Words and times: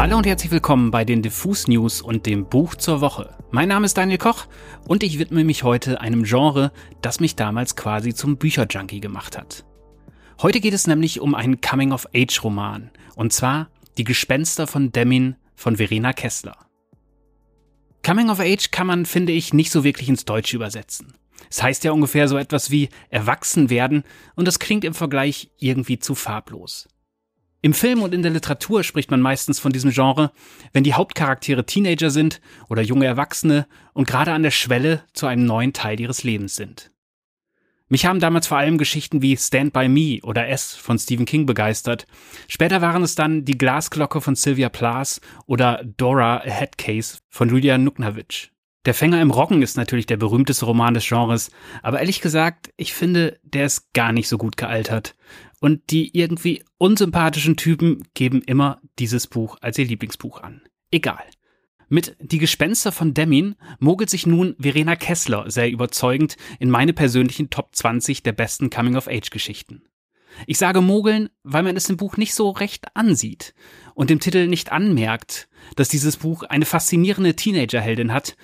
Hallo 0.00 0.16
und 0.16 0.26
herzlich 0.26 0.50
willkommen 0.50 0.90
bei 0.90 1.04
den 1.04 1.20
Diffus 1.20 1.68
News 1.68 2.00
und 2.00 2.24
dem 2.24 2.46
Buch 2.46 2.74
zur 2.74 3.02
Woche. 3.02 3.36
Mein 3.50 3.68
Name 3.68 3.84
ist 3.84 3.98
Daniel 3.98 4.16
Koch 4.16 4.46
und 4.88 5.02
ich 5.02 5.18
widme 5.18 5.44
mich 5.44 5.62
heute 5.62 6.00
einem 6.00 6.22
Genre, 6.22 6.72
das 7.02 7.20
mich 7.20 7.36
damals 7.36 7.76
quasi 7.76 8.14
zum 8.14 8.38
Bücherjunkie 8.38 9.00
gemacht 9.00 9.36
hat. 9.36 9.66
Heute 10.40 10.60
geht 10.60 10.72
es 10.72 10.86
nämlich 10.86 11.20
um 11.20 11.34
einen 11.34 11.60
Coming-of-Age-Roman 11.60 12.90
und 13.14 13.34
zwar 13.34 13.68
Die 13.98 14.04
Gespenster 14.04 14.66
von 14.66 14.90
Demin 14.90 15.36
von 15.54 15.76
Verena 15.76 16.14
Kessler. 16.14 16.56
Coming 18.02 18.30
of 18.30 18.40
Age 18.40 18.70
kann 18.70 18.86
man, 18.86 19.04
finde 19.04 19.34
ich, 19.34 19.52
nicht 19.52 19.70
so 19.70 19.84
wirklich 19.84 20.08
ins 20.08 20.24
Deutsche 20.24 20.56
übersetzen. 20.56 21.12
Es 21.50 21.62
heißt 21.62 21.84
ja 21.84 21.92
ungefähr 21.92 22.26
so 22.26 22.38
etwas 22.38 22.70
wie 22.70 22.88
erwachsen 23.10 23.68
werden 23.68 24.04
und 24.34 24.48
das 24.48 24.60
klingt 24.60 24.86
im 24.86 24.94
Vergleich 24.94 25.50
irgendwie 25.58 25.98
zu 25.98 26.14
farblos. 26.14 26.88
Im 27.62 27.74
Film 27.74 28.02
und 28.02 28.14
in 28.14 28.22
der 28.22 28.32
Literatur 28.32 28.82
spricht 28.82 29.10
man 29.10 29.20
meistens 29.20 29.58
von 29.60 29.72
diesem 29.72 29.90
Genre, 29.90 30.32
wenn 30.72 30.84
die 30.84 30.94
Hauptcharaktere 30.94 31.66
Teenager 31.66 32.10
sind 32.10 32.40
oder 32.68 32.80
junge 32.80 33.04
Erwachsene 33.04 33.66
und 33.92 34.08
gerade 34.08 34.32
an 34.32 34.42
der 34.42 34.50
Schwelle 34.50 35.02
zu 35.12 35.26
einem 35.26 35.44
neuen 35.44 35.74
Teil 35.74 36.00
ihres 36.00 36.24
Lebens 36.24 36.56
sind. 36.56 36.90
Mich 37.88 38.06
haben 38.06 38.20
damals 38.20 38.46
vor 38.46 38.56
allem 38.56 38.78
Geschichten 38.78 39.20
wie 39.20 39.36
Stand 39.36 39.72
By 39.72 39.88
Me 39.88 40.20
oder 40.22 40.48
S 40.48 40.74
von 40.74 40.98
Stephen 40.98 41.26
King 41.26 41.44
begeistert. 41.44 42.06
Später 42.46 42.80
waren 42.80 43.02
es 43.02 43.16
dann 43.16 43.44
Die 43.44 43.58
Glasglocke 43.58 44.20
von 44.20 44.36
Sylvia 44.36 44.68
Plath 44.68 45.20
oder 45.46 45.82
Dora 45.84 46.36
A 46.36 46.42
Headcase 46.44 47.18
von 47.28 47.48
Julia 47.50 47.76
Nuknavitch. 47.78 48.52
Der 48.86 48.94
Fänger 48.94 49.20
im 49.20 49.30
Roggen 49.30 49.60
ist 49.60 49.76
natürlich 49.76 50.06
der 50.06 50.16
berühmteste 50.16 50.64
Roman 50.64 50.94
des 50.94 51.06
Genres, 51.06 51.50
aber 51.82 51.98
ehrlich 51.98 52.22
gesagt, 52.22 52.72
ich 52.78 52.94
finde, 52.94 53.38
der 53.42 53.66
ist 53.66 53.92
gar 53.92 54.12
nicht 54.12 54.28
so 54.28 54.38
gut 54.38 54.56
gealtert. 54.56 55.16
Und 55.60 55.90
die 55.90 56.16
irgendwie 56.16 56.64
unsympathischen 56.78 57.56
Typen 57.56 58.08
geben 58.14 58.42
immer 58.42 58.80
dieses 58.98 59.26
Buch 59.26 59.58
als 59.60 59.78
ihr 59.78 59.84
Lieblingsbuch 59.84 60.40
an. 60.40 60.62
Egal. 60.90 61.24
Mit 61.88 62.16
Die 62.20 62.38
Gespenster 62.38 62.92
von 62.92 63.14
Demin 63.14 63.56
mogelt 63.78 64.10
sich 64.10 64.26
nun 64.26 64.56
Verena 64.58 64.96
Kessler 64.96 65.50
sehr 65.50 65.70
überzeugend 65.70 66.36
in 66.58 66.70
meine 66.70 66.92
persönlichen 66.92 67.50
Top 67.50 67.74
20 67.74 68.22
der 68.22 68.32
besten 68.32 68.70
Coming-of-Age-Geschichten. 68.70 69.82
Ich 70.46 70.58
sage 70.58 70.80
mogeln, 70.80 71.28
weil 71.42 71.64
man 71.64 71.76
es 71.76 71.90
im 71.90 71.96
Buch 71.96 72.16
nicht 72.16 72.34
so 72.34 72.50
recht 72.50 72.96
ansieht 72.96 73.54
und 73.94 74.08
dem 74.08 74.20
Titel 74.20 74.46
nicht 74.46 74.72
anmerkt, 74.72 75.48
dass 75.76 75.88
dieses 75.88 76.16
Buch 76.16 76.44
eine 76.44 76.64
faszinierende 76.64 77.34
Teenagerheldin 77.34 78.12
hat 78.12 78.36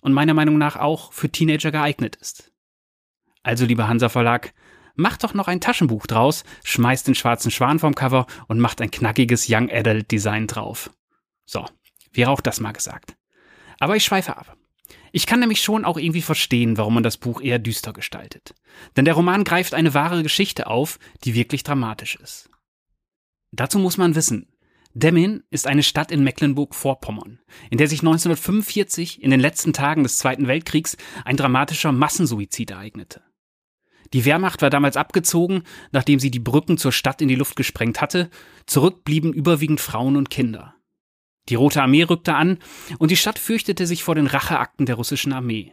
und 0.00 0.12
meiner 0.12 0.34
Meinung 0.34 0.58
nach 0.58 0.76
auch 0.76 1.12
für 1.12 1.28
Teenager 1.28 1.70
geeignet 1.70 2.16
ist. 2.16 2.52
Also, 3.42 3.66
lieber 3.66 3.86
Hansa 3.88 4.08
Verlag, 4.08 4.54
macht 4.94 5.24
doch 5.24 5.34
noch 5.34 5.48
ein 5.48 5.60
Taschenbuch 5.60 6.06
draus, 6.06 6.44
schmeißt 6.64 7.06
den 7.06 7.14
schwarzen 7.14 7.50
Schwan 7.50 7.78
vom 7.78 7.94
Cover 7.94 8.26
und 8.48 8.60
macht 8.60 8.80
ein 8.80 8.90
knackiges 8.90 9.46
Young 9.48 9.70
Adult 9.70 10.10
Design 10.10 10.46
drauf. 10.46 10.90
So, 11.46 11.66
Wäre 12.14 12.30
auch 12.30 12.40
das 12.40 12.60
mal 12.60 12.72
gesagt. 12.72 13.16
Aber 13.78 13.96
ich 13.96 14.04
schweife 14.04 14.36
ab. 14.36 14.56
Ich 15.12 15.26
kann 15.26 15.40
nämlich 15.40 15.60
schon 15.60 15.84
auch 15.84 15.98
irgendwie 15.98 16.22
verstehen, 16.22 16.78
warum 16.78 16.94
man 16.94 17.02
das 17.02 17.16
Buch 17.16 17.40
eher 17.40 17.58
düster 17.58 17.92
gestaltet. 17.92 18.54
Denn 18.96 19.04
der 19.04 19.14
Roman 19.14 19.44
greift 19.44 19.74
eine 19.74 19.94
wahre 19.94 20.22
Geschichte 20.22 20.68
auf, 20.68 20.98
die 21.24 21.34
wirklich 21.34 21.62
dramatisch 21.62 22.16
ist. 22.16 22.50
Dazu 23.52 23.78
muss 23.78 23.96
man 23.96 24.14
wissen, 24.14 24.48
Demmin 24.94 25.42
ist 25.50 25.66
eine 25.66 25.82
Stadt 25.82 26.12
in 26.12 26.22
Mecklenburg-Vorpommern, 26.22 27.40
in 27.70 27.78
der 27.78 27.88
sich 27.88 28.00
1945 28.00 29.22
in 29.22 29.30
den 29.30 29.40
letzten 29.40 29.72
Tagen 29.72 30.04
des 30.04 30.18
Zweiten 30.18 30.46
Weltkriegs 30.46 30.96
ein 31.24 31.36
dramatischer 31.36 31.90
Massensuizid 31.90 32.70
ereignete. 32.70 33.22
Die 34.12 34.24
Wehrmacht 34.24 34.62
war 34.62 34.70
damals 34.70 34.96
abgezogen, 34.96 35.62
nachdem 35.92 36.18
sie 36.18 36.30
die 36.30 36.40
Brücken 36.40 36.78
zur 36.78 36.92
Stadt 36.92 37.22
in 37.22 37.28
die 37.28 37.34
Luft 37.34 37.56
gesprengt 37.56 38.00
hatte, 38.00 38.30
zurück 38.66 39.04
blieben 39.04 39.32
überwiegend 39.32 39.80
Frauen 39.80 40.16
und 40.16 40.30
Kinder. 40.30 40.74
Die 41.48 41.56
Rote 41.56 41.82
Armee 41.82 42.04
rückte 42.04 42.34
an 42.34 42.58
und 42.98 43.10
die 43.10 43.16
Stadt 43.16 43.38
fürchtete 43.38 43.86
sich 43.86 44.02
vor 44.02 44.14
den 44.14 44.26
Racheakten 44.26 44.86
der 44.86 44.96
russischen 44.96 45.32
Armee. 45.32 45.72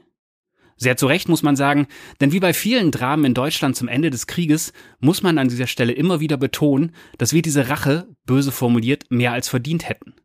Sehr 0.75 0.97
zu 0.97 1.06
Recht 1.06 1.29
muss 1.29 1.44
man 1.44 1.56
sagen, 1.56 1.88
denn 2.19 2.31
wie 2.31 2.39
bei 2.39 2.53
vielen 2.53 2.91
Dramen 2.91 3.23
in 3.23 3.33
Deutschland 3.35 3.75
zum 3.75 3.88
Ende 3.88 4.09
des 4.09 4.25
Krieges 4.25 4.73
muss 5.00 5.22
man 5.22 5.38
an 5.38 5.47
dieser 5.47 5.67
Stelle 5.67 5.94
immer 5.94 6.19
wieder 6.19 6.38
betonen, 6.38 6.95
dass 7.19 7.33
wir 7.33 7.44
diese 7.44 7.69
Rache, 7.69 8.07
böse 8.25 8.51
formuliert, 8.51 9.06
mehr 9.09 9.31
als 9.31 9.47
verdient 9.47 9.88
hätten. 9.88 10.16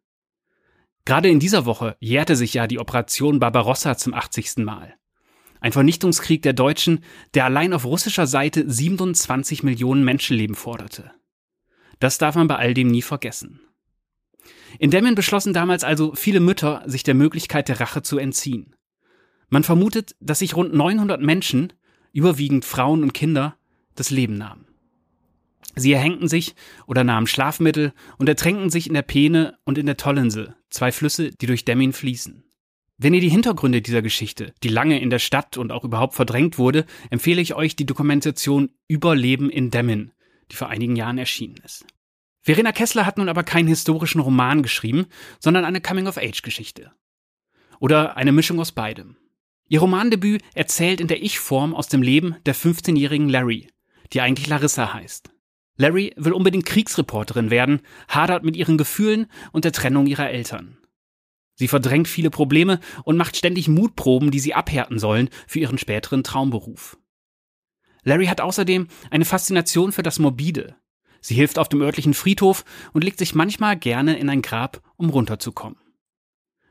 Gerade 1.04 1.28
in 1.28 1.40
dieser 1.40 1.66
Woche 1.66 1.96
jährte 2.00 2.36
sich 2.36 2.54
ja 2.54 2.66
die 2.66 2.78
Operation 2.78 3.38
Barbarossa 3.38 3.98
zum 3.98 4.14
80. 4.14 4.56
Mal. 4.64 4.94
Ein 5.60 5.72
Vernichtungskrieg 5.72 6.42
der 6.42 6.52
Deutschen, 6.52 7.00
der 7.34 7.44
allein 7.44 7.72
auf 7.72 7.84
russischer 7.84 8.26
Seite 8.26 8.64
27 8.68 9.62
Millionen 9.62 10.04
Menschenleben 10.04 10.56
forderte. 10.56 11.12
Das 11.98 12.18
darf 12.18 12.34
man 12.34 12.48
bei 12.48 12.56
all 12.56 12.74
dem 12.74 12.88
nie 12.88 13.02
vergessen. 13.02 13.60
In 14.78 14.90
Demmin 14.90 15.14
beschlossen 15.14 15.54
damals 15.54 15.84
also 15.84 16.14
viele 16.14 16.40
Mütter, 16.40 16.82
sich 16.86 17.02
der 17.02 17.14
Möglichkeit 17.14 17.68
der 17.68 17.80
Rache 17.80 18.02
zu 18.02 18.18
entziehen. 18.18 18.74
Man 19.48 19.64
vermutet, 19.64 20.16
dass 20.20 20.40
sich 20.40 20.56
rund 20.56 20.74
900 20.74 21.20
Menschen, 21.20 21.72
überwiegend 22.12 22.64
Frauen 22.64 23.02
und 23.02 23.14
Kinder, 23.14 23.56
das 23.94 24.10
Leben 24.10 24.36
nahmen. 24.36 24.66
Sie 25.74 25.92
erhängten 25.92 26.26
sich 26.26 26.54
oder 26.86 27.04
nahmen 27.04 27.26
Schlafmittel 27.26 27.92
und 28.18 28.28
ertränkten 28.28 28.70
sich 28.70 28.86
in 28.86 28.94
der 28.94 29.02
Peene 29.02 29.58
und 29.64 29.78
in 29.78 29.86
der 29.86 29.98
Tollense, 29.98 30.56
zwei 30.70 30.90
Flüsse, 30.90 31.30
die 31.30 31.46
durch 31.46 31.64
Demmin 31.64 31.92
fließen. 31.92 32.45
Wenn 32.98 33.12
ihr 33.12 33.20
die 33.20 33.28
Hintergründe 33.28 33.82
dieser 33.82 34.00
Geschichte, 34.00 34.54
die 34.62 34.68
lange 34.68 34.98
in 35.00 35.10
der 35.10 35.18
Stadt 35.18 35.58
und 35.58 35.70
auch 35.70 35.84
überhaupt 35.84 36.14
verdrängt 36.14 36.56
wurde, 36.56 36.86
empfehle 37.10 37.42
ich 37.42 37.54
euch 37.54 37.76
die 37.76 37.84
Dokumentation 37.84 38.70
Überleben 38.88 39.50
in 39.50 39.70
Demmin, 39.70 40.12
die 40.50 40.56
vor 40.56 40.68
einigen 40.68 40.96
Jahren 40.96 41.18
erschienen 41.18 41.56
ist. 41.62 41.84
Verena 42.40 42.72
Kessler 42.72 43.04
hat 43.04 43.18
nun 43.18 43.28
aber 43.28 43.42
keinen 43.42 43.68
historischen 43.68 44.20
Roman 44.20 44.62
geschrieben, 44.62 45.06
sondern 45.40 45.66
eine 45.66 45.82
Coming-of-Age-Geschichte. 45.82 46.90
Oder 47.80 48.16
eine 48.16 48.32
Mischung 48.32 48.60
aus 48.60 48.72
beidem. 48.72 49.18
Ihr 49.68 49.80
Romandebüt 49.80 50.42
erzählt 50.54 51.00
in 51.02 51.08
der 51.08 51.22
Ich-Form 51.22 51.74
aus 51.74 51.88
dem 51.88 52.00
Leben 52.00 52.36
der 52.46 52.54
15-jährigen 52.54 53.28
Larry, 53.28 53.68
die 54.14 54.22
eigentlich 54.22 54.46
Larissa 54.46 54.94
heißt. 54.94 55.30
Larry 55.76 56.14
will 56.16 56.32
unbedingt 56.32 56.64
Kriegsreporterin 56.64 57.50
werden, 57.50 57.82
hadert 58.08 58.42
mit 58.42 58.56
ihren 58.56 58.78
Gefühlen 58.78 59.26
und 59.52 59.66
der 59.66 59.72
Trennung 59.72 60.06
ihrer 60.06 60.30
Eltern. 60.30 60.78
Sie 61.56 61.68
verdrängt 61.68 62.08
viele 62.08 62.30
Probleme 62.30 62.80
und 63.04 63.16
macht 63.16 63.36
ständig 63.36 63.66
Mutproben, 63.68 64.30
die 64.30 64.40
sie 64.40 64.54
abhärten 64.54 64.98
sollen 64.98 65.28
für 65.46 65.58
ihren 65.58 65.78
späteren 65.78 66.22
Traumberuf. 66.22 66.96
Larry 68.04 68.26
hat 68.26 68.40
außerdem 68.40 68.86
eine 69.10 69.24
Faszination 69.24 69.90
für 69.90 70.04
das 70.04 70.20
Morbide, 70.20 70.76
Sie 71.26 71.34
hilft 71.34 71.58
auf 71.58 71.68
dem 71.68 71.82
örtlichen 71.82 72.14
Friedhof 72.14 72.64
und 72.92 73.02
legt 73.02 73.18
sich 73.18 73.34
manchmal 73.34 73.76
gerne 73.76 74.16
in 74.16 74.30
ein 74.30 74.42
Grab, 74.42 74.80
um 74.96 75.10
runterzukommen. 75.10 75.76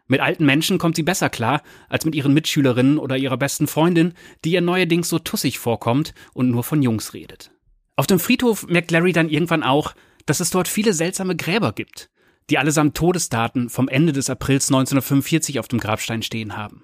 Mit 0.07 0.22
alten 0.22 0.46
Menschen 0.46 0.78
kommt 0.78 0.96
sie 0.96 1.03
besser 1.03 1.29
klar 1.29 1.62
als 1.90 2.06
mit 2.06 2.16
ihren 2.16 2.34
Mitschülerinnen 2.34 2.97
oder 2.97 3.17
ihrer 3.17 3.35
besten 3.35 3.67
Freundin, 3.67 4.13
die 4.46 4.52
ihr 4.52 4.62
neuerdings 4.62 5.09
so 5.09 5.19
tussig 5.19 5.59
vorkommt 5.59 6.13
und 6.34 6.52
nur 6.52 6.63
von 6.63 6.81
Jungs 6.81 7.13
redet. 7.13 7.52
Auf 7.97 8.07
dem 8.07 8.17
Friedhof 8.17 8.66
merkt 8.67 8.91
Larry 8.91 9.12
dann 9.12 9.28
irgendwann 9.28 9.62
auch, 9.62 9.94
dass 10.25 10.40
es 10.40 10.52
dort 10.52 10.69
viele 10.69 10.94
seltsame 10.94 11.35
Gräber 11.35 11.73
gibt, 11.73 12.09
die 12.50 12.57
allesamt 12.57 12.95
Todesdaten 12.95 13.69
vom 13.69 13.88
Ende 13.88 14.13
des 14.13 14.29
Aprils 14.29 14.67
1945 14.67 15.59
auf 15.59 15.67
dem 15.67 15.79
Grabstein 15.79 16.22
stehen 16.22 16.56
haben. 16.56 16.83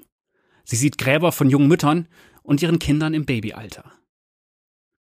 Sie 0.64 0.76
sieht 0.76 0.98
Gräber 0.98 1.32
von 1.32 1.50
jungen 1.50 1.68
Müttern 1.68 2.08
und 2.44 2.62
ihren 2.62 2.80
Kindern 2.80 3.14
im 3.14 3.26
Babyalter. 3.26 3.92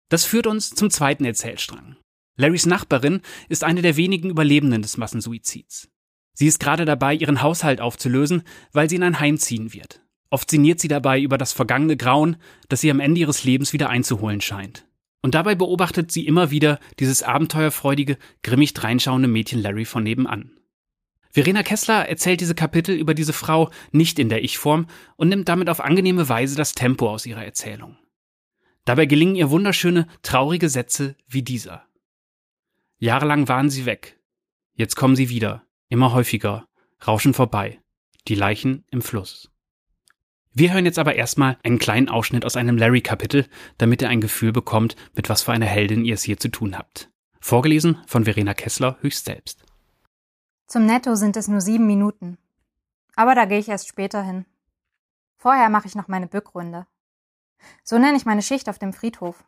Das 0.08 0.24
führt 0.24 0.46
uns 0.46 0.70
zum 0.70 0.90
zweiten 0.90 1.24
Erzählstrang. 1.24 1.96
Larrys 2.36 2.66
Nachbarin 2.66 3.20
ist 3.48 3.64
eine 3.64 3.82
der 3.82 3.96
wenigen 3.96 4.30
Überlebenden 4.30 4.82
des 4.82 4.96
Massensuizids. 4.96 5.88
Sie 6.34 6.46
ist 6.46 6.60
gerade 6.60 6.84
dabei, 6.84 7.14
ihren 7.14 7.42
Haushalt 7.42 7.80
aufzulösen, 7.80 8.44
weil 8.72 8.88
sie 8.88 8.96
in 8.96 9.02
ein 9.02 9.18
Heim 9.18 9.38
ziehen 9.38 9.72
wird. 9.72 10.02
Oft 10.30 10.50
sinniert 10.50 10.78
sie 10.78 10.88
dabei 10.88 11.20
über 11.20 11.36
das 11.36 11.52
vergangene 11.52 11.96
Grauen, 11.96 12.36
das 12.68 12.80
sie 12.80 12.90
am 12.90 13.00
Ende 13.00 13.20
ihres 13.20 13.44
Lebens 13.44 13.72
wieder 13.72 13.90
einzuholen 13.90 14.40
scheint. 14.40 14.86
Und 15.20 15.34
dabei 15.34 15.54
beobachtet 15.54 16.12
sie 16.12 16.26
immer 16.26 16.50
wieder 16.50 16.78
dieses 17.00 17.22
abenteuerfreudige, 17.22 18.18
grimmig 18.42 18.72
dreinschauende 18.72 19.28
Mädchen 19.28 19.60
Larry 19.60 19.84
von 19.84 20.04
nebenan. 20.04 20.57
Verena 21.30 21.62
Kessler 21.62 22.08
erzählt 22.08 22.40
diese 22.40 22.54
Kapitel 22.54 22.96
über 22.96 23.14
diese 23.14 23.32
Frau 23.32 23.70
nicht 23.92 24.18
in 24.18 24.28
der 24.28 24.42
Ich-Form 24.42 24.86
und 25.16 25.28
nimmt 25.28 25.48
damit 25.48 25.68
auf 25.68 25.80
angenehme 25.80 26.28
Weise 26.28 26.56
das 26.56 26.74
Tempo 26.74 27.10
aus 27.10 27.26
ihrer 27.26 27.44
Erzählung. 27.44 27.96
Dabei 28.84 29.06
gelingen 29.06 29.36
ihr 29.36 29.50
wunderschöne, 29.50 30.06
traurige 30.22 30.68
Sätze 30.68 31.14
wie 31.26 31.42
dieser. 31.42 31.84
Jahrelang 32.98 33.46
waren 33.46 33.70
sie 33.70 33.84
weg. 33.84 34.18
Jetzt 34.74 34.96
kommen 34.96 35.16
sie 35.16 35.28
wieder, 35.28 35.62
immer 35.88 36.12
häufiger, 36.12 36.66
rauschen 37.06 37.34
vorbei. 37.34 37.80
Die 38.28 38.34
Leichen 38.34 38.84
im 38.90 39.02
Fluss. 39.02 39.50
Wir 40.52 40.72
hören 40.72 40.86
jetzt 40.86 40.98
aber 40.98 41.14
erstmal 41.14 41.58
einen 41.62 41.78
kleinen 41.78 42.08
Ausschnitt 42.08 42.44
aus 42.44 42.56
einem 42.56 42.78
Larry-Kapitel, 42.78 43.46
damit 43.76 44.02
ihr 44.02 44.08
ein 44.08 44.20
Gefühl 44.20 44.52
bekommt, 44.52 44.96
mit 45.14 45.28
was 45.28 45.42
für 45.42 45.52
einer 45.52 45.66
Heldin 45.66 46.04
ihr 46.04 46.14
es 46.14 46.22
hier 46.22 46.38
zu 46.38 46.48
tun 46.48 46.76
habt. 46.76 47.10
Vorgelesen 47.40 47.98
von 48.06 48.24
Verena 48.24 48.54
Kessler 48.54 48.98
höchst 49.00 49.26
selbst. 49.26 49.67
Zum 50.68 50.84
Netto 50.84 51.14
sind 51.14 51.34
es 51.38 51.48
nur 51.48 51.62
sieben 51.62 51.86
Minuten. 51.86 52.36
Aber 53.16 53.34
da 53.34 53.46
gehe 53.46 53.58
ich 53.58 53.70
erst 53.70 53.88
später 53.88 54.22
hin. 54.22 54.44
Vorher 55.38 55.70
mache 55.70 55.86
ich 55.86 55.94
noch 55.94 56.08
meine 56.08 56.26
Bückrunde. 56.26 56.86
So 57.82 57.96
nenne 57.98 58.18
ich 58.18 58.26
meine 58.26 58.42
Schicht 58.42 58.68
auf 58.68 58.78
dem 58.78 58.92
Friedhof. 58.92 59.44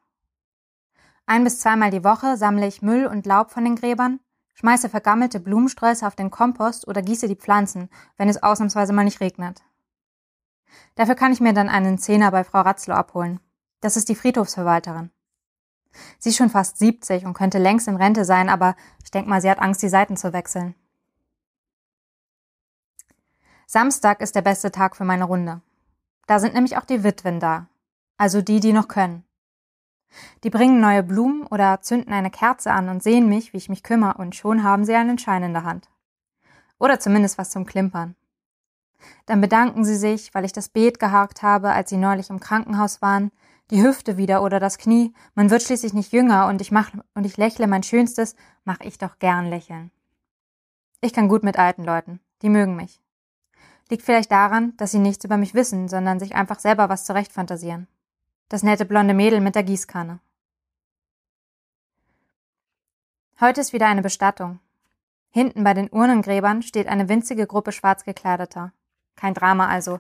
Ein 1.27 1.45
bis 1.45 1.61
zweimal 1.61 1.91
die 1.91 2.05
Woche 2.05 2.39
sammle 2.39 2.67
ich 2.67 2.81
Müll 2.81 3.07
und 3.07 3.27
Laub 3.27 3.51
von 3.51 3.65
den 3.65 3.77
Gräbern, 3.77 4.21
schmeiße 4.55 4.89
vergammelte 4.89 5.41
Blumensträuße 5.41 6.07
auf 6.07 6.17
den 6.17 6.31
Kompost 6.31 6.89
oder 6.89 7.03
gieße 7.03 7.29
die 7.29 7.37
Pflanzen, 7.37 7.91
wenn 8.17 8.31
es 8.31 8.43
ausnahmsweise 8.43 8.95
mal 8.95 9.05
nicht 9.05 9.21
regnet. 9.21 9.63
Dafür 10.95 11.17
kann 11.17 11.33
ich 11.33 11.41
mir 11.41 11.53
dann 11.53 11.69
einen 11.69 11.99
Zehner 11.99 12.31
bei 12.31 12.45
Frau 12.45 12.63
Ratzlow 12.63 12.95
abholen. 12.95 13.41
Das 13.83 13.99
ist 13.99 14.09
die 14.09 14.15
Friedhofsverwalterin. 14.15 15.11
Sie 16.19 16.31
ist 16.31 16.37
schon 16.37 16.49
fast 16.49 16.79
70 16.79 17.27
und 17.27 17.35
könnte 17.35 17.59
längst 17.59 17.89
in 17.89 17.97
Rente 17.97 18.25
sein, 18.25 18.49
aber 18.49 18.75
ich 19.05 19.11
denke 19.11 19.29
mal, 19.29 19.43
sie 19.43 19.51
hat 19.51 19.59
Angst, 19.59 19.83
die 19.83 19.89
Seiten 19.91 20.17
zu 20.17 20.33
wechseln. 20.33 20.75
Samstag 23.73 24.21
ist 24.21 24.35
der 24.35 24.43
beste 24.43 24.73
Tag 24.73 24.97
für 24.97 25.05
meine 25.05 25.23
Runde. 25.23 25.61
Da 26.27 26.41
sind 26.41 26.55
nämlich 26.55 26.77
auch 26.77 26.85
die 26.85 27.05
Witwen 27.05 27.39
da. 27.39 27.69
Also 28.17 28.43
die, 28.43 28.59
die 28.59 28.73
noch 28.73 28.89
können. 28.89 29.23
Die 30.43 30.51
bringen 30.51 30.81
neue 30.81 31.05
Blumen 31.05 31.47
oder 31.47 31.81
zünden 31.81 32.13
eine 32.13 32.33
Kerze 32.33 32.73
an 32.73 32.89
und 32.89 33.01
sehen 33.01 33.29
mich, 33.29 33.53
wie 33.53 33.59
ich 33.59 33.69
mich 33.69 33.85
kümmere, 33.85 34.19
und 34.19 34.35
schon 34.35 34.65
haben 34.65 34.85
sie 34.85 34.97
einen 34.97 35.19
Schein 35.19 35.45
in 35.45 35.53
der 35.53 35.63
Hand. 35.63 35.89
Oder 36.81 36.99
zumindest 36.99 37.39
was 37.39 37.51
zum 37.51 37.65
Klimpern. 37.65 38.17
Dann 39.27 39.41
bedanken 39.41 39.85
sie 39.85 39.95
sich, 39.95 40.35
weil 40.35 40.45
ich 40.45 40.53
das 40.53 40.71
Beet 40.71 40.99
gehakt 40.99 41.45
habe, 41.45 41.71
als 41.71 41.91
sie 41.91 41.97
neulich 41.97 42.29
im 42.29 42.41
Krankenhaus 42.41 43.01
waren, 43.03 43.31
die 43.71 43.85
Hüfte 43.85 44.17
wieder 44.17 44.43
oder 44.43 44.59
das 44.59 44.79
Knie. 44.79 45.15
Man 45.37 45.49
wird 45.49 45.63
schließlich 45.63 45.95
nicht 45.95 46.13
jünger 46.13 46.49
und 46.49 46.61
ich 46.61 46.73
mach, 46.73 46.91
und 47.15 47.25
ich 47.25 47.37
lächle 47.37 47.69
mein 47.69 47.85
Schönstes, 47.85 48.35
mach 48.65 48.81
ich 48.81 48.99
doch 48.99 49.21
gern 49.21 49.47
lächeln. 49.47 49.93
Ich 51.01 51.13
kann 51.13 51.29
gut 51.29 51.45
mit 51.45 51.57
alten 51.57 51.85
Leuten. 51.85 52.19
Die 52.43 52.49
mögen 52.49 52.75
mich. 52.75 53.01
Liegt 53.91 54.05
vielleicht 54.05 54.31
daran, 54.31 54.77
dass 54.77 54.93
sie 54.93 55.01
nichts 55.01 55.25
über 55.25 55.37
mich 55.37 55.53
wissen, 55.53 55.89
sondern 55.89 56.21
sich 56.21 56.37
einfach 56.37 56.61
selber 56.61 56.89
was 56.89 57.05
zurechtfantasieren. 57.05 57.89
Das 58.49 58.63
nette 58.63 58.85
blonde 58.85 59.15
Mädel 59.15 59.41
mit 59.41 59.57
der 59.57 59.65
Gießkanne. 59.65 60.21
Heute 63.41 63.61
ist 63.61 63.73
wieder 63.73 63.89
eine 63.89 64.03
Bestattung. 64.03 64.61
Hinten 65.31 65.65
bei 65.65 65.75
den 65.75 65.89
Urnengräbern 65.91 66.63
steht 66.63 66.87
eine 66.87 67.09
winzige 67.09 67.49
Gruppe 67.49 67.73
Schwarzgekleideter. 67.73 68.73
Kein 69.17 69.35
Drama 69.35 69.67
also. 69.67 69.99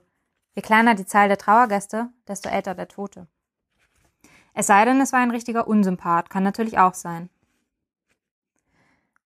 Je 0.54 0.62
kleiner 0.62 0.94
die 0.94 1.06
Zahl 1.06 1.26
der 1.26 1.38
Trauergäste, 1.38 2.10
desto 2.28 2.48
älter 2.48 2.76
der 2.76 2.86
Tote. 2.86 3.26
Es 4.54 4.68
sei 4.68 4.84
denn, 4.84 5.00
es 5.00 5.12
war 5.12 5.20
ein 5.20 5.30
richtiger 5.30 5.66
Unsympath, 5.66 6.30
kann 6.30 6.42
natürlich 6.44 6.78
auch 6.78 6.94
sein. 6.94 7.28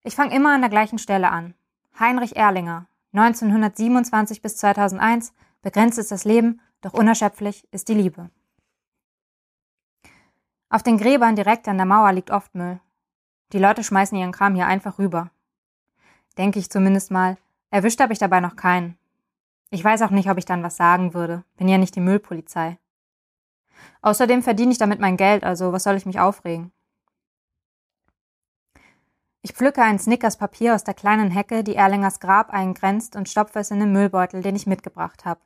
Ich 0.05 0.15
fange 0.15 0.35
immer 0.35 0.55
an 0.55 0.61
der 0.61 0.71
gleichen 0.71 0.99
Stelle 0.99 1.31
an. 1.31 1.55
Heinrich 1.99 2.37
Erlinger, 2.37 2.87
1927 3.15 4.43
bis 4.43 4.57
2001, 4.57 5.33
begrenzt 5.63 5.99
ist 5.99 6.11
das 6.11 6.25
Leben, 6.25 6.61
doch 6.81 6.93
unerschöpflich 6.93 7.67
ist 7.71 7.89
die 7.89 7.95
Liebe. 7.95 8.29
Auf 10.69 10.83
den 10.83 10.99
Gräbern 10.99 11.37
direkt 11.37 11.69
an 11.69 11.77
der 11.77 11.87
Mauer 11.87 12.13
liegt 12.13 12.33
oft 12.33 12.55
Müll. 12.57 12.81
Die 13.53 13.61
Leute 13.61 13.85
schmeißen 13.85 14.19
ihren 14.19 14.33
Kram 14.33 14.57
hier 14.57 14.67
einfach 14.67 14.99
rüber. 14.99 15.31
Denke 16.37 16.59
ich 16.59 16.71
zumindest 16.71 17.13
mal. 17.13 17.37
Erwischt 17.71 18.01
habe 18.01 18.13
ich 18.13 18.19
dabei 18.19 18.41
noch 18.41 18.57
keinen. 18.57 18.99
Ich 19.71 19.85
weiß 19.85 20.03
auch 20.03 20.11
nicht, 20.11 20.29
ob 20.29 20.39
ich 20.39 20.45
dann 20.45 20.65
was 20.65 20.77
sagen 20.77 21.15
würde. 21.15 21.45
Bin 21.57 21.69
ja 21.69 21.79
nicht 21.79 21.95
die 21.95 22.01
Müllpolizei. 22.01 22.79
Außerdem 24.03 24.43
verdiene 24.43 24.73
ich 24.73 24.79
damit 24.79 24.99
mein 24.99 25.17
Geld, 25.17 25.45
also 25.45 25.73
was 25.73 25.85
soll 25.85 25.95
ich 25.95 26.07
mich 26.07 26.19
aufregen? 26.19 26.73
Ich 29.47 29.53
pflücke 29.53 29.83
ein 29.83 29.99
Snickers 29.99 30.39
Papier 30.39 30.75
aus 30.75 30.85
der 30.85 30.95
kleinen 30.95 31.31
Hecke, 31.31 31.63
die 31.63 31.75
Erlingers 31.75 32.19
Grab 32.19 32.49
eingrenzt 32.49 33.15
und 33.15 33.29
stopfe 33.29 33.59
es 33.59 33.71
in 33.71 33.79
den 33.79 33.93
Müllbeutel, 33.93 34.41
den 34.41 34.57
ich 34.57 34.67
mitgebracht 34.67 35.27
habe. 35.27 35.39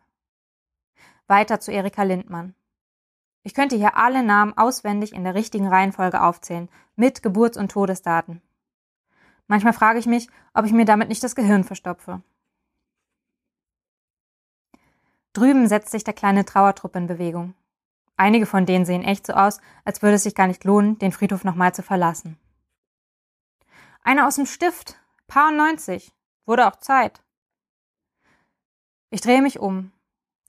Weiter 1.26 1.58
zu 1.58 1.72
Erika 1.72 2.04
Lindmann. 2.04 2.54
Ich 3.42 3.54
könnte 3.54 3.74
hier 3.74 3.96
alle 3.96 4.22
Namen 4.22 4.56
auswendig 4.56 5.12
in 5.12 5.24
der 5.24 5.34
richtigen 5.34 5.66
Reihenfolge 5.66 6.22
aufzählen, 6.22 6.68
mit 6.94 7.24
Geburts- 7.24 7.58
und 7.58 7.72
Todesdaten. 7.72 8.40
Manchmal 9.48 9.72
frage 9.72 9.98
ich 9.98 10.06
mich, 10.06 10.28
ob 10.54 10.64
ich 10.64 10.72
mir 10.72 10.84
damit 10.84 11.08
nicht 11.08 11.24
das 11.24 11.34
Gehirn 11.34 11.64
verstopfe. 11.64 12.22
Drüben 15.32 15.66
setzt 15.66 15.90
sich 15.90 16.04
der 16.04 16.14
kleine 16.14 16.44
Trauertrupp 16.44 16.94
in 16.94 17.08
Bewegung. 17.08 17.54
Einige 18.16 18.46
von 18.46 18.64
denen 18.64 18.84
sehen 18.84 19.02
echt 19.02 19.26
so 19.26 19.32
aus, 19.32 19.60
als 19.84 20.02
würde 20.02 20.14
es 20.14 20.22
sich 20.22 20.36
gar 20.36 20.46
nicht 20.46 20.62
lohnen, 20.62 21.00
den 21.00 21.10
Friedhof 21.10 21.42
nochmal 21.42 21.74
zu 21.74 21.82
verlassen. 21.82 22.38
Einer 24.08 24.26
aus 24.26 24.36
dem 24.36 24.46
Stift, 24.46 24.96
Paar 25.26 25.52
90, 25.52 26.14
wurde 26.46 26.66
auch 26.66 26.76
Zeit. 26.76 27.22
Ich 29.10 29.20
drehe 29.20 29.42
mich 29.42 29.58
um. 29.58 29.92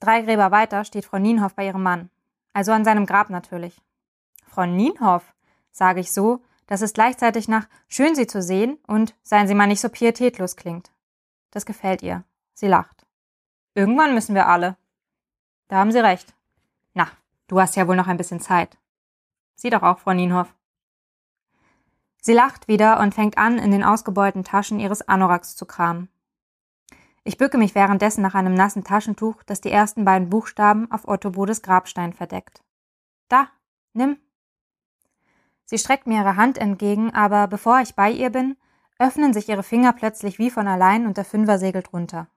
Drei 0.00 0.22
Gräber 0.22 0.50
weiter 0.50 0.82
steht 0.86 1.04
Frau 1.04 1.18
Nienhoff 1.18 1.56
bei 1.56 1.66
ihrem 1.66 1.82
Mann. 1.82 2.08
Also 2.54 2.72
an 2.72 2.86
seinem 2.86 3.04
Grab 3.04 3.28
natürlich. 3.28 3.78
Frau 4.46 4.64
Nienhoff, 4.64 5.34
sage 5.72 6.00
ich 6.00 6.10
so, 6.10 6.42
dass 6.68 6.80
es 6.80 6.94
gleichzeitig 6.94 7.48
nach 7.48 7.68
schön 7.86 8.14
Sie 8.14 8.26
zu 8.26 8.40
sehen 8.40 8.78
und 8.86 9.14
seien 9.22 9.46
Sie 9.46 9.54
mal 9.54 9.66
nicht 9.66 9.82
so 9.82 9.90
pietätlos 9.90 10.56
klingt. 10.56 10.90
Das 11.50 11.66
gefällt 11.66 12.00
ihr. 12.00 12.24
Sie 12.54 12.66
lacht. 12.66 13.04
Irgendwann 13.74 14.14
müssen 14.14 14.34
wir 14.34 14.48
alle. 14.48 14.78
Da 15.68 15.76
haben 15.76 15.92
Sie 15.92 16.02
recht. 16.02 16.32
Na, 16.94 17.08
du 17.46 17.60
hast 17.60 17.76
ja 17.76 17.86
wohl 17.86 17.96
noch 17.96 18.08
ein 18.08 18.16
bisschen 18.16 18.40
Zeit. 18.40 18.78
Sie 19.54 19.68
doch 19.68 19.82
auch, 19.82 19.98
Frau 19.98 20.14
Nienhoff. 20.14 20.54
Sie 22.20 22.32
lacht 22.32 22.68
wieder 22.68 23.00
und 23.00 23.14
fängt 23.14 23.38
an, 23.38 23.58
in 23.58 23.70
den 23.70 23.82
ausgebeulten 23.84 24.44
Taschen 24.44 24.78
ihres 24.78 25.06
Anoraks 25.08 25.56
zu 25.56 25.64
kramen. 25.64 26.08
Ich 27.24 27.38
bücke 27.38 27.58
mich 27.58 27.74
währenddessen 27.74 28.22
nach 28.22 28.34
einem 28.34 28.54
nassen 28.54 28.84
Taschentuch, 28.84 29.42
das 29.44 29.60
die 29.60 29.70
ersten 29.70 30.04
beiden 30.04 30.30
Buchstaben 30.30 30.90
auf 30.90 31.06
Otto 31.06 31.30
Bodes 31.30 31.62
Grabstein 31.62 32.12
verdeckt. 32.12 32.62
Da, 33.28 33.48
nimm. 33.92 34.18
Sie 35.64 35.78
streckt 35.78 36.06
mir 36.06 36.20
ihre 36.20 36.36
Hand 36.36 36.58
entgegen, 36.58 37.14
aber 37.14 37.46
bevor 37.46 37.80
ich 37.80 37.94
bei 37.94 38.10
ihr 38.10 38.30
bin, 38.30 38.56
öffnen 38.98 39.32
sich 39.32 39.48
ihre 39.48 39.62
Finger 39.62 39.92
plötzlich 39.92 40.38
wie 40.38 40.50
von 40.50 40.66
allein 40.66 41.06
und 41.06 41.16
der 41.16 41.24
Fünfer 41.24 41.58
segelt 41.58 41.92
runter. 41.92 42.28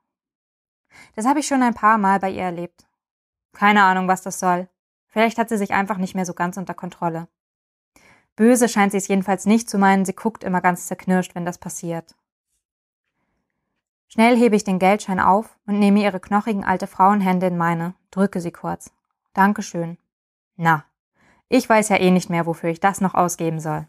Das 1.15 1.25
habe 1.25 1.39
ich 1.39 1.47
schon 1.47 1.63
ein 1.63 1.73
paar 1.73 1.97
Mal 1.97 2.19
bei 2.19 2.29
ihr 2.29 2.43
erlebt. 2.43 2.85
Keine 3.53 3.83
Ahnung, 3.83 4.07
was 4.07 4.21
das 4.21 4.39
soll. 4.39 4.69
Vielleicht 5.07 5.37
hat 5.37 5.49
sie 5.49 5.57
sich 5.57 5.73
einfach 5.73 5.97
nicht 5.97 6.15
mehr 6.15 6.25
so 6.25 6.33
ganz 6.33 6.57
unter 6.57 6.73
Kontrolle. 6.73 7.27
Böse 8.35 8.67
scheint 8.67 8.91
sie 8.91 8.97
es 8.97 9.07
jedenfalls 9.07 9.45
nicht 9.45 9.69
zu 9.69 9.77
meinen, 9.77 10.05
sie 10.05 10.13
guckt 10.13 10.43
immer 10.43 10.61
ganz 10.61 10.87
zerknirscht, 10.87 11.35
wenn 11.35 11.45
das 11.45 11.57
passiert. 11.57 12.15
Schnell 14.07 14.37
hebe 14.37 14.55
ich 14.55 14.63
den 14.63 14.79
Geldschein 14.79 15.19
auf 15.19 15.57
und 15.65 15.79
nehme 15.79 16.01
ihre 16.01 16.19
knochigen 16.19 16.63
alte 16.63 16.87
Frauenhände 16.87 17.47
in 17.47 17.57
meine, 17.57 17.95
drücke 18.11 18.41
sie 18.41 18.51
kurz. 18.51 18.91
Dankeschön. 19.33 19.97
Na, 20.55 20.85
ich 21.49 21.67
weiß 21.67 21.89
ja 21.89 21.97
eh 21.97 22.11
nicht 22.11 22.29
mehr, 22.29 22.45
wofür 22.45 22.69
ich 22.69 22.79
das 22.79 23.01
noch 23.01 23.13
ausgeben 23.13 23.59
soll. 23.59 23.87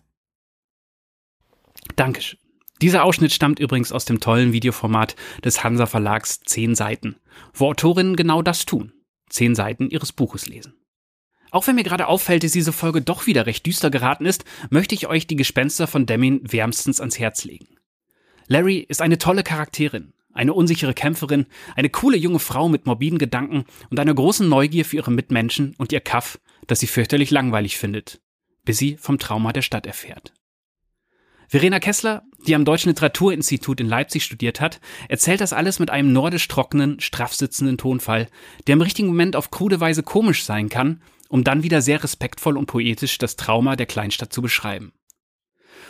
Dankeschön. 1.96 2.38
Dieser 2.82 3.04
Ausschnitt 3.04 3.32
stammt 3.32 3.60
übrigens 3.60 3.92
aus 3.92 4.04
dem 4.04 4.20
tollen 4.20 4.52
Videoformat 4.52 5.16
des 5.44 5.62
Hansa 5.62 5.86
Verlags 5.86 6.40
10 6.40 6.74
Seiten, 6.74 7.16
wo 7.52 7.68
Autorinnen 7.68 8.16
genau 8.16 8.42
das 8.42 8.66
tun. 8.66 8.92
10 9.30 9.54
Seiten 9.54 9.88
ihres 9.90 10.12
Buches 10.12 10.46
lesen. 10.46 10.74
Auch 11.54 11.68
wenn 11.68 11.76
mir 11.76 11.84
gerade 11.84 12.08
auffällt, 12.08 12.42
dass 12.42 12.50
diese 12.50 12.72
Folge 12.72 13.00
doch 13.00 13.28
wieder 13.28 13.46
recht 13.46 13.64
düster 13.64 13.88
geraten 13.88 14.26
ist, 14.26 14.44
möchte 14.70 14.96
ich 14.96 15.06
euch 15.06 15.28
die 15.28 15.36
Gespenster 15.36 15.86
von 15.86 16.04
Demmin 16.04 16.40
wärmstens 16.42 16.98
ans 16.98 17.20
Herz 17.20 17.44
legen. 17.44 17.68
Larry 18.48 18.78
ist 18.78 19.00
eine 19.00 19.18
tolle 19.18 19.44
Charakterin, 19.44 20.14
eine 20.32 20.52
unsichere 20.52 20.94
Kämpferin, 20.94 21.46
eine 21.76 21.90
coole 21.90 22.16
junge 22.16 22.40
Frau 22.40 22.68
mit 22.68 22.86
morbiden 22.86 23.20
Gedanken 23.20 23.66
und 23.88 24.00
einer 24.00 24.14
großen 24.14 24.48
Neugier 24.48 24.84
für 24.84 24.96
ihre 24.96 25.12
Mitmenschen 25.12 25.76
und 25.78 25.92
ihr 25.92 26.00
Kaff, 26.00 26.40
das 26.66 26.80
sie 26.80 26.88
fürchterlich 26.88 27.30
langweilig 27.30 27.78
findet, 27.78 28.20
bis 28.64 28.78
sie 28.78 28.96
vom 28.96 29.20
Trauma 29.20 29.52
der 29.52 29.62
Stadt 29.62 29.86
erfährt. 29.86 30.32
Verena 31.46 31.78
Kessler, 31.78 32.24
die 32.48 32.56
am 32.56 32.64
Deutschen 32.64 32.88
Literaturinstitut 32.88 33.80
in 33.80 33.86
Leipzig 33.86 34.24
studiert 34.24 34.60
hat, 34.60 34.80
erzählt 35.08 35.40
das 35.40 35.52
alles 35.52 35.78
mit 35.78 35.90
einem 35.90 36.12
nordisch 36.12 36.48
trockenen, 36.48 36.98
straff 36.98 37.32
sitzenden 37.32 37.78
Tonfall, 37.78 38.26
der 38.66 38.72
im 38.72 38.80
richtigen 38.80 39.06
Moment 39.06 39.36
auf 39.36 39.52
krude 39.52 39.78
Weise 39.78 40.02
komisch 40.02 40.42
sein 40.42 40.68
kann, 40.68 41.00
um 41.34 41.42
dann 41.42 41.64
wieder 41.64 41.82
sehr 41.82 42.00
respektvoll 42.00 42.56
und 42.56 42.66
poetisch 42.66 43.18
das 43.18 43.34
Trauma 43.34 43.74
der 43.74 43.86
Kleinstadt 43.86 44.32
zu 44.32 44.40
beschreiben. 44.40 44.92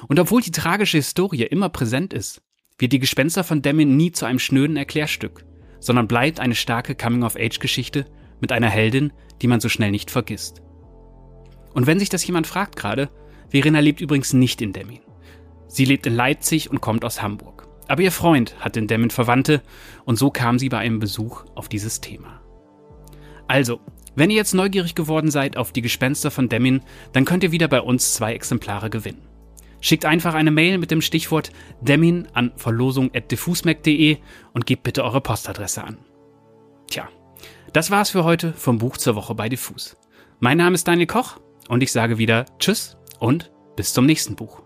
Und 0.09 0.19
obwohl 0.19 0.41
die 0.41 0.53
tragische 0.53 0.97
Historie 0.97 1.43
immer 1.43 1.69
präsent 1.69 2.15
ist, 2.15 2.41
wird 2.79 2.95
die 2.95 2.99
Gespenster 2.99 3.45
von 3.45 3.61
Demmin 3.61 3.95
nie 3.95 4.11
zu 4.11 4.25
einem 4.25 4.39
schnöden 4.39 4.79
Erklärstück, 4.79 5.45
sondern 5.81 6.09
bleibt 6.09 6.41
eine 6.41 6.55
starke 6.55 6.95
Coming-of-Age-Geschichte 6.95 8.07
mit 8.41 8.53
einer 8.53 8.71
Heldin, 8.71 9.13
die 9.43 9.47
man 9.47 9.61
so 9.61 9.69
schnell 9.69 9.91
nicht 9.91 10.11
vergisst. 10.11 10.63
Und 11.75 11.87
wenn 11.87 11.99
sich 11.99 12.09
das 12.09 12.27
jemand 12.27 12.47
fragt 12.47 12.77
gerade, 12.77 13.11
Verena 13.51 13.81
lebt 13.81 14.01
übrigens 14.01 14.33
nicht 14.33 14.63
in 14.63 14.73
Demmin. 14.73 15.03
Sie 15.69 15.85
lebt 15.85 16.07
in 16.07 16.17
Leipzig 16.17 16.71
und 16.71 16.81
kommt 16.81 17.05
aus 17.05 17.21
Hamburg. 17.21 17.69
Aber 17.87 18.01
ihr 18.01 18.13
Freund 18.13 18.57
hat 18.61 18.79
in 18.79 18.87
Demmin 18.87 19.11
Verwandte 19.11 19.61
und 20.07 20.17
so 20.17 20.31
kam 20.31 20.59
sie 20.59 20.71
bei 20.71 20.79
einem 20.79 21.01
Besuch 21.01 21.45
auf 21.55 21.69
dieses 21.69 22.01
Thema. 22.01 22.41
Also, 23.47 23.81
wenn 24.17 24.31
ihr 24.31 24.37
jetzt 24.37 24.55
neugierig 24.55 24.95
geworden 24.95 25.31
seid 25.31 25.57
auf 25.57 25.73
die 25.73 25.83
Gespenster 25.83 26.31
von 26.31 26.49
Demmin, 26.49 26.83
dann 27.13 27.25
könnt 27.25 27.45
ihr 27.45 27.53
wieder 27.53 27.69
bei 27.69 27.81
uns 27.81 28.15
zwei 28.15 28.35
Exemplare 28.35 28.91
gewinnen. 28.91 29.23
Schickt 29.81 30.07
einfach 30.07 30.35
eine 30.35 30.51
Mail 30.51 30.79
mit 30.79 30.91
dem 30.91 31.03
Stichwort 31.03 31.51
Demin 31.83 32.27
an 32.33 32.53
verlosung.diffusmac.de 32.57 34.17
und 34.55 34.67
gebt 34.67 34.83
bitte 34.83 35.05
eure 35.05 35.21
Postadresse 35.21 35.85
an. 35.85 35.99
Tja, 36.89 37.09
das 37.73 37.91
war's 37.91 38.11
für 38.11 38.25
heute 38.25 38.53
vom 38.55 38.79
Buch 38.79 38.97
zur 38.97 39.15
Woche 39.15 39.35
bei 39.35 39.49
Diffus. 39.49 39.97
Mein 40.41 40.59
Name 40.59 40.75
ist 40.75 40.89
Daniel 40.89 41.07
Koch 41.07 41.39
und 41.69 41.83
ich 41.83 41.93
sage 41.93 42.19
wieder 42.19 42.47
Tschüss 42.59 42.97
und 43.19 43.51
bis 43.77 43.93
zum 43.93 44.07
nächsten 44.07 44.37
Buch. 44.37 44.64